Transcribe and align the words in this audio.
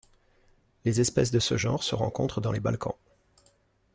Les 0.83 0.99
espèces 0.99 1.29
de 1.29 1.37
ce 1.37 1.57
genre 1.57 1.83
se 1.83 1.93
rencontrent 1.93 2.41
dans 2.41 2.51
les 2.51 2.59
Balkans. 2.59 2.95